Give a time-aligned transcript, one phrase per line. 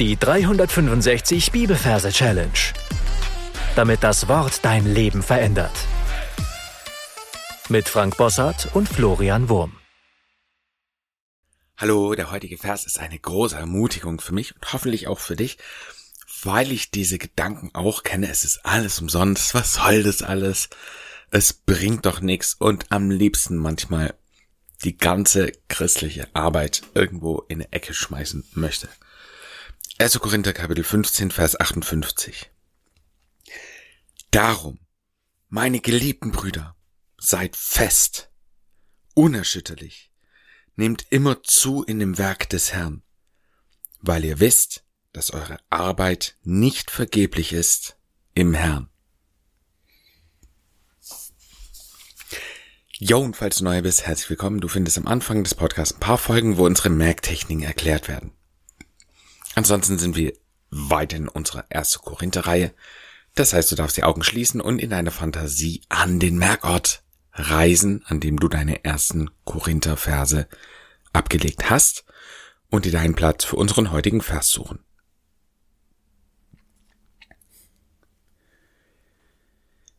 [0.00, 2.50] Die 365 Bibelverse Challenge.
[3.76, 5.70] Damit das Wort dein Leben verändert.
[7.68, 9.76] Mit Frank Bossart und Florian Wurm.
[11.76, 15.58] Hallo, der heutige Vers ist eine große Ermutigung für mich und hoffentlich auch für dich,
[16.42, 18.28] weil ich diese Gedanken auch kenne.
[18.28, 19.54] Es ist alles umsonst.
[19.54, 20.70] Was soll das alles?
[21.30, 24.14] Es bringt doch nichts und am liebsten manchmal
[24.82, 28.88] die ganze christliche Arbeit irgendwo in eine Ecke schmeißen möchte.
[29.96, 30.18] 1.
[30.18, 32.50] Korinther Kapitel 15, Vers 58.
[34.32, 34.80] Darum,
[35.48, 36.74] meine geliebten Brüder,
[37.16, 38.28] seid fest,
[39.14, 40.10] unerschütterlich,
[40.74, 43.04] nehmt immer zu in dem Werk des Herrn,
[44.00, 47.96] weil ihr wisst, dass eure Arbeit nicht vergeblich ist
[48.34, 48.90] im Herrn.
[52.98, 54.60] Jo, und falls du neu bist, herzlich willkommen.
[54.60, 58.32] Du findest am Anfang des Podcasts ein paar Folgen, wo unsere Merktechniken erklärt werden.
[59.54, 60.32] Ansonsten sind wir
[60.70, 62.74] weiter in unserer erste Korinther-Reihe.
[63.34, 67.02] Das heißt, du darfst die Augen schließen und in deiner Fantasie an den Merkort
[67.32, 70.48] reisen, an dem du deine ersten Korinther-Verse
[71.12, 72.04] abgelegt hast
[72.70, 74.80] und dir deinen Platz für unseren heutigen Vers suchen.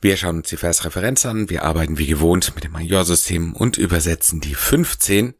[0.00, 4.40] Wir schauen uns die Versreferenz an, wir arbeiten wie gewohnt mit dem Majorsystem und übersetzen
[4.40, 5.34] die 15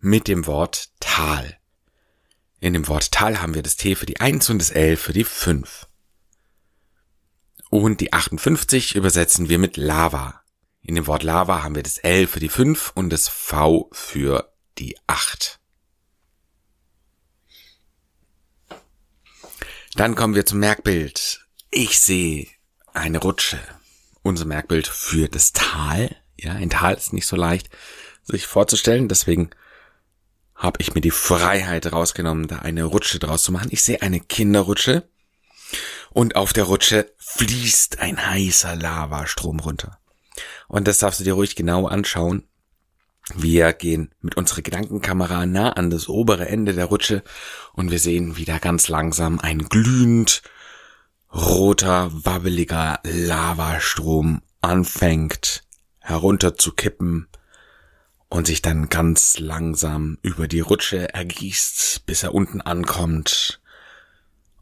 [0.00, 1.58] mit dem Wort Tal.
[2.64, 5.12] In dem Wort Tal haben wir das T für die 1 und das L für
[5.12, 5.86] die 5.
[7.68, 10.40] Und die 58 übersetzen wir mit Lava.
[10.80, 14.50] In dem Wort Lava haben wir das L für die 5 und das V für
[14.78, 15.60] die 8.
[19.96, 21.46] Dann kommen wir zum Merkbild.
[21.70, 22.48] Ich sehe
[22.94, 23.60] eine Rutsche.
[24.22, 26.16] Unser Merkbild für das Tal.
[26.38, 27.68] Ja, ein Tal ist nicht so leicht
[28.22, 29.50] sich vorzustellen, deswegen
[30.64, 33.68] habe ich mir die Freiheit rausgenommen, da eine Rutsche draus zu machen.
[33.70, 35.06] Ich sehe eine Kinderrutsche
[36.10, 39.98] und auf der Rutsche fließt ein heißer Lavastrom runter.
[40.66, 42.44] Und das darfst du dir ruhig genau anschauen.
[43.34, 47.22] Wir gehen mit unserer Gedankenkamera nah an das obere Ende der Rutsche
[47.74, 50.42] und wir sehen, wie da ganz langsam ein glühend
[51.30, 55.62] roter, wabbeliger Lavastrom anfängt
[56.00, 57.28] herunter zu kippen
[58.34, 63.60] und sich dann ganz langsam über die Rutsche ergießt, bis er unten ankommt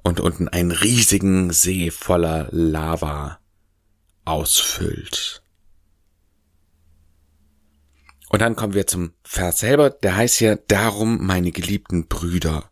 [0.03, 3.39] und unten einen riesigen See voller Lava
[4.27, 5.43] ausfüllt.
[8.29, 12.71] Und dann kommen wir zum Vers selber, der heißt ja, darum, meine geliebten Brüder,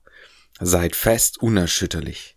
[0.61, 2.37] seid fest unerschütterlich.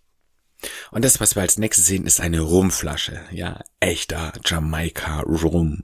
[0.92, 5.84] Und das, was wir als nächstes sehen, ist eine Rumflasche, ja, echter Jamaika Rum.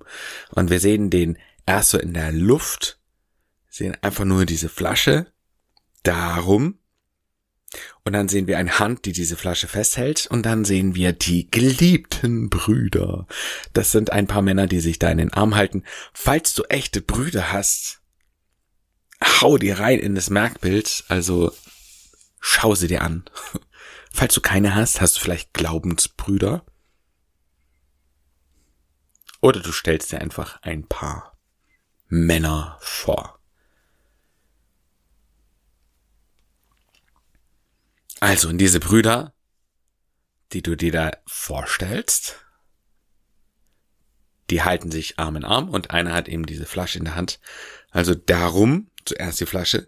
[0.52, 1.38] Und wir sehen den
[1.70, 3.00] erst so in der Luft,
[3.70, 5.32] sehen einfach nur diese Flasche,
[6.04, 6.80] darum,
[8.04, 11.52] und dann sehen wir eine Hand, die diese Flasche festhält, und dann sehen wir die
[11.52, 13.28] geliebten Brüder.
[13.74, 15.84] Das sind ein paar Männer, die sich da in den Arm halten.
[16.12, 18.02] Falls du echte Brüder hast,
[19.24, 21.54] hau dir rein in das Merkbild, also
[22.40, 23.26] schau sie dir an.
[24.12, 26.66] Falls du keine hast, hast du vielleicht Glaubensbrüder.
[29.42, 31.39] Oder du stellst dir einfach ein paar
[32.10, 33.40] Männer vor.
[38.20, 39.34] Also, in diese Brüder,
[40.52, 42.44] die du dir da vorstellst,
[44.50, 47.40] die halten sich Arm in Arm und einer hat eben diese Flasche in der Hand.
[47.92, 49.88] Also darum, zuerst die Flasche,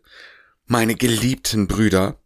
[0.65, 2.19] meine geliebten Brüder,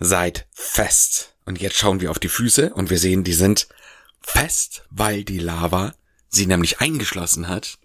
[0.00, 1.36] seid fest.
[1.44, 3.68] Und jetzt schauen wir auf die Füße und wir sehen, die sind
[4.20, 5.94] fest, weil die Lava
[6.28, 7.78] sie nämlich eingeschlossen hat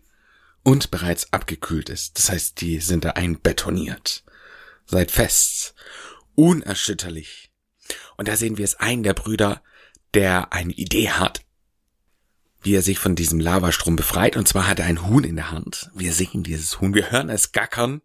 [0.66, 2.18] und bereits abgekühlt ist.
[2.18, 4.24] Das heißt, die sind da einbetoniert.
[4.88, 5.76] Seid fest,
[6.34, 7.52] unerschütterlich.
[8.18, 9.62] Und da sehen wir es einen der Brüder,
[10.16, 11.46] der eine Idee hat,
[12.64, 14.38] wie er sich von diesem Lavastrom befreit.
[14.38, 15.92] Und zwar hat er ein Huhn in der Hand.
[15.94, 18.02] Wir sehen dieses Huhn, wir hören es gackern.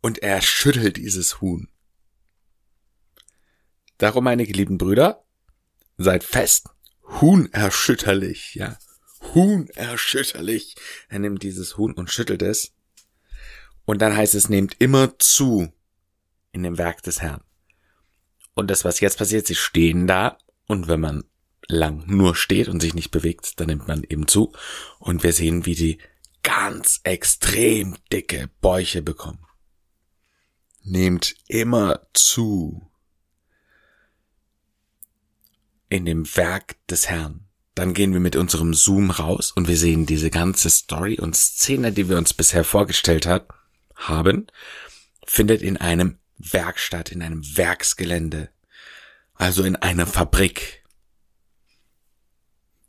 [0.00, 1.68] Und er schüttelt dieses Huhn.
[3.98, 5.24] Darum, meine geliebten Brüder,
[5.98, 6.68] seid fest,
[7.20, 8.78] unerschütterlich, ja
[9.34, 10.76] unerschütterlich.
[11.08, 12.72] Er nimmt dieses Huhn und schüttelt es.
[13.84, 15.72] Und dann heißt es, nehmt immer zu
[16.52, 17.42] in dem Werk des Herrn.
[18.54, 21.24] Und das, was jetzt passiert, sie stehen da und wenn man
[21.66, 24.52] lang nur steht und sich nicht bewegt, dann nimmt man eben zu
[24.98, 25.98] und wir sehen, wie die
[26.42, 29.46] ganz extrem dicke Bäuche bekommen.
[30.82, 32.90] Nehmt immer zu
[35.88, 37.48] in dem Werk des Herrn.
[37.74, 41.92] Dann gehen wir mit unserem Zoom raus und wir sehen diese ganze Story und Szene,
[41.92, 43.48] die wir uns bisher vorgestellt hat,
[43.94, 44.46] haben,
[45.26, 48.50] findet in einem Werkstatt, in einem Werksgelände,
[49.34, 50.84] also in einer Fabrik.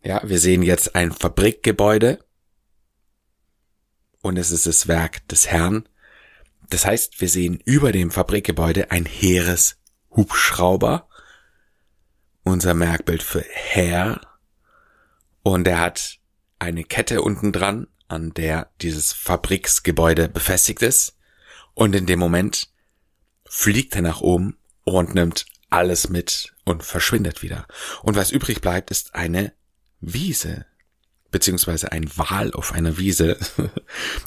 [0.04, 2.20] Ja, wir sehen jetzt ein Fabrikgebäude
[4.22, 5.88] und es ist das Werk des Herrn.
[6.70, 9.78] Das heißt, wir sehen über dem Fabrikgebäude ein heeres
[10.12, 11.08] Hubschrauber,
[12.44, 14.33] unser Merkbild für Herr,
[15.44, 16.20] und er hat
[16.60, 21.18] eine Kette unten dran, an der dieses Fabriksgebäude befestigt ist,
[21.74, 22.70] und in dem Moment
[23.46, 27.68] fliegt er nach oben und nimmt alles mit und verschwindet wieder.
[28.04, 29.54] Und was übrig bleibt, ist eine
[30.00, 30.66] Wiese,
[31.32, 33.38] beziehungsweise ein Wal auf einer Wiese.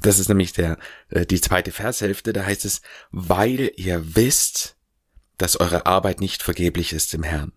[0.02, 0.78] Das ist nämlich der,
[1.08, 4.76] äh, die zweite Vershälfte, da heißt es, weil ihr wisst,
[5.38, 7.52] dass eure Arbeit nicht vergeblich ist im Herrn.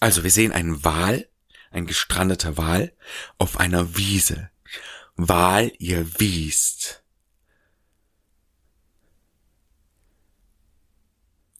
[0.00, 1.28] Also wir sehen einen Wal,
[1.70, 2.92] ein gestrandeter Wal,
[3.38, 4.50] auf einer Wiese.
[5.16, 7.02] Wal, ihr wiest.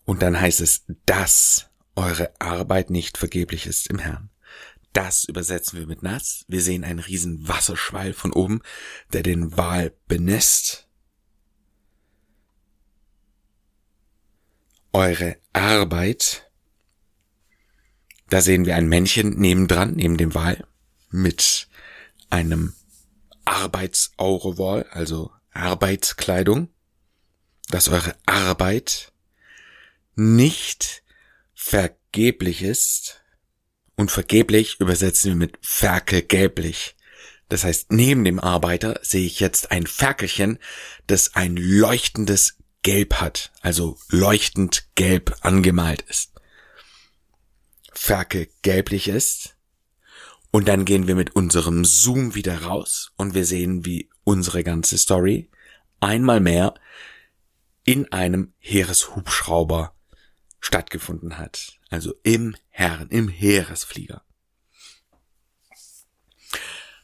[0.04, 4.30] Und dann heißt es, dass eure Arbeit nicht vergeblich ist im Herrn.
[4.92, 6.44] Das übersetzen wir mit nass.
[6.48, 8.62] Wir sehen einen riesen Wasserschwall von oben,
[9.12, 10.88] der den Wal benässt.
[14.92, 16.45] Eure Arbeit.
[18.28, 20.66] Da sehen wir ein Männchen nebendran, neben dem Wal,
[21.10, 21.68] mit
[22.28, 22.74] einem
[23.44, 26.68] Arbeitsaurewohl, also Arbeitskleidung,
[27.68, 29.12] dass eure Arbeit
[30.16, 31.02] nicht
[31.54, 33.20] vergeblich ist.
[33.96, 36.96] Und vergeblich übersetzen wir mit ferkelgelblich.
[37.48, 40.58] Das heißt, neben dem Arbeiter sehe ich jetzt ein Ferkelchen,
[41.06, 46.35] das ein leuchtendes Gelb hat, also leuchtend gelb angemalt ist.
[48.06, 49.56] Ferkel gelblich ist.
[50.52, 54.96] Und dann gehen wir mit unserem Zoom wieder raus und wir sehen, wie unsere ganze
[54.96, 55.50] Story
[55.98, 56.74] einmal mehr
[57.82, 59.92] in einem Heereshubschrauber
[60.60, 61.80] stattgefunden hat.
[61.90, 64.22] Also im Herren, im Heeresflieger.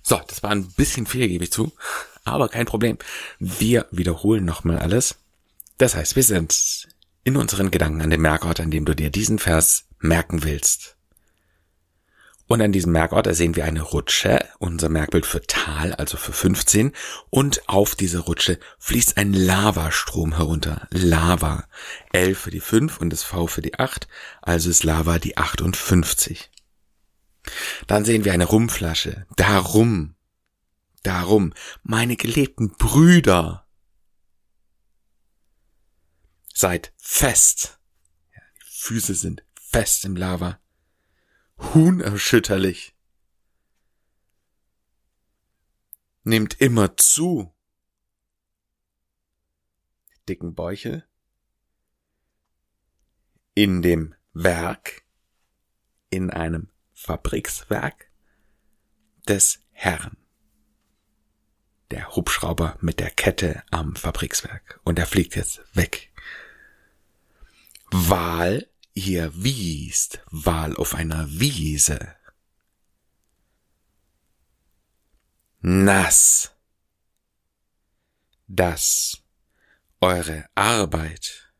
[0.04, 1.72] So, das war ein bisschen viel, gebe ich zu.
[2.24, 2.96] Aber kein Problem.
[3.40, 5.16] Wir wiederholen nochmal alles.
[5.78, 6.88] Das heißt, wir sind
[7.24, 10.96] in unseren Gedanken an dem Merkort, an dem du dir diesen Vers merken willst.
[12.52, 16.92] Und an diesem Merkort sehen wir eine Rutsche, unser Merkbild für Tal, also für 15.
[17.30, 20.86] Und auf diese Rutsche fließt ein Lavastrom herunter.
[20.90, 21.66] Lava.
[22.12, 24.06] L für die 5 und das V für die 8.
[24.42, 26.50] Also ist Lava die 58.
[27.86, 29.26] Dann sehen wir eine Rumflasche.
[29.36, 30.14] Darum.
[31.02, 31.54] Darum.
[31.82, 33.66] Meine geliebten Brüder.
[36.52, 37.78] Seid fest.
[38.34, 40.60] die Füße sind fest im Lava
[41.74, 42.94] unerschütterlich.
[46.24, 47.52] Nimmt immer zu.
[50.28, 51.04] dicken Bäuche
[53.54, 55.02] in dem Werk,
[56.10, 58.08] in einem Fabrikswerk
[59.26, 60.16] des Herrn.
[61.90, 64.80] Der Hubschrauber mit der Kette am Fabrikswerk.
[64.84, 66.12] Und er fliegt jetzt weg.
[67.90, 72.14] Wahl Ihr wiest Wahl auf einer Wiese.
[75.60, 76.54] Nass.
[78.48, 79.22] Das
[80.00, 81.54] eure Arbeit.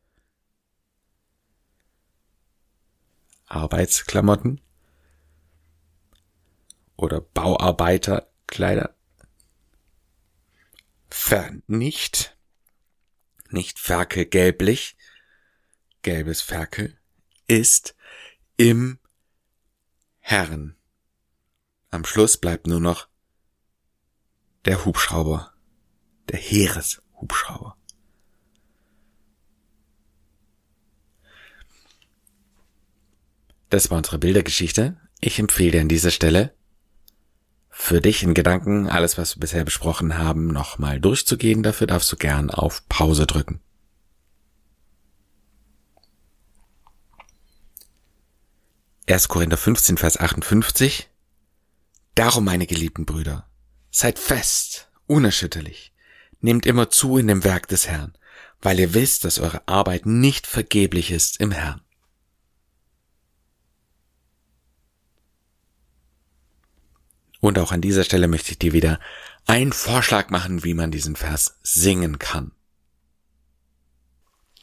[3.47, 4.61] Arbeitsklamotten
[6.97, 8.97] oder Bauarbeiterkleider
[11.11, 12.37] vernicht,
[13.51, 14.97] nicht ferkelgelblich,
[16.01, 16.99] gelbes Ferkel,
[17.53, 17.95] ist
[18.57, 18.99] im
[20.21, 20.75] Herrn.
[21.91, 23.09] Am Schluss bleibt nur noch
[24.65, 25.53] der Hubschrauber,
[26.31, 27.77] der Heereshubschrauber.
[33.69, 34.99] Das war unsere Bildergeschichte.
[35.21, 36.55] Ich empfehle dir an dieser Stelle,
[37.69, 41.63] für dich in Gedanken alles, was wir bisher besprochen haben, nochmal durchzugehen.
[41.63, 43.61] Dafür darfst du gern auf Pause drücken.
[49.09, 49.27] 1.
[49.27, 51.09] Korinther 15, Vers 58.
[52.15, 53.49] Darum, meine geliebten Brüder,
[53.91, 55.93] seid fest, unerschütterlich,
[56.41, 58.17] nehmt immer zu in dem Werk des Herrn,
[58.61, 61.81] weil ihr wisst, dass eure Arbeit nicht vergeblich ist im Herrn.
[67.41, 69.01] Und auch an dieser Stelle möchte ich dir wieder
[69.47, 72.53] einen Vorschlag machen, wie man diesen Vers singen kann.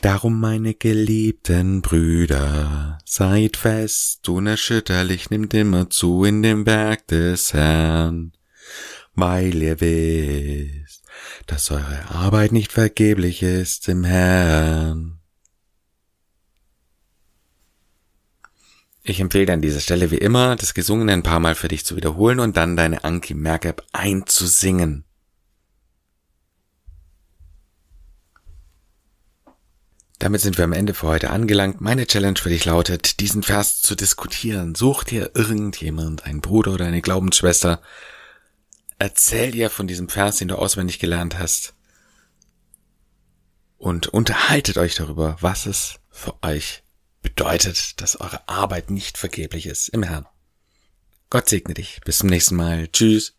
[0.02, 8.32] Darum, meine geliebten Brüder, seid fest, unerschütterlich, nimmt immer zu in dem Werk des Herrn,
[9.14, 11.04] weil ihr wisst,
[11.48, 15.20] dass eure Arbeit nicht vergeblich ist im Herrn.
[19.04, 21.98] Ich empfehle an dieser Stelle wie immer, das Gesungene ein paar Mal für dich zu
[21.98, 25.04] wiederholen und dann deine Anki Merk-App einzusingen.
[30.20, 31.80] Damit sind wir am Ende für heute angelangt.
[31.80, 34.76] Meine Challenge für dich lautet, diesen Vers zu diskutieren.
[34.76, 37.82] Such dir irgendjemand, einen Bruder oder eine Glaubensschwester.
[39.00, 41.74] Erzähl dir von diesem Vers, den du auswendig gelernt hast.
[43.78, 46.84] Und unterhaltet euch darüber, was es für euch
[47.22, 50.28] bedeutet, dass eure Arbeit nicht vergeblich ist im Herrn.
[51.30, 52.02] Gott segne dich.
[52.04, 52.90] Bis zum nächsten Mal.
[52.90, 53.39] Tschüss.